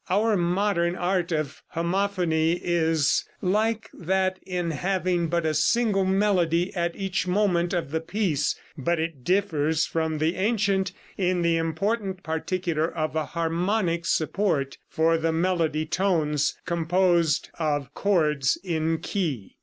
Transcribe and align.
Our 0.09 0.35
modern 0.35 0.95
art 0.95 1.31
of 1.31 1.61
homophony 1.75 2.59
is 2.63 3.23
like 3.39 3.87
that 3.93 4.39
in 4.43 4.71
having 4.71 5.27
but 5.27 5.45
a 5.45 5.53
single 5.53 6.05
melody 6.05 6.75
at 6.75 6.95
each 6.95 7.27
moment 7.27 7.71
of 7.71 7.91
the 7.91 8.01
piece; 8.01 8.59
but 8.75 8.99
it 8.99 9.23
differs 9.23 9.85
from 9.85 10.17
the 10.17 10.37
ancient 10.37 10.91
in 11.19 11.43
the 11.43 11.57
important 11.57 12.23
particular 12.23 12.87
of 12.91 13.15
a 13.15 13.25
harmonic 13.27 14.07
support 14.07 14.79
for 14.89 15.19
the 15.19 15.31
melody 15.31 15.85
tones 15.85 16.57
composed 16.65 17.51
of 17.59 17.93
"chords 17.93 18.57
in 18.63 18.97
key." 19.01 19.57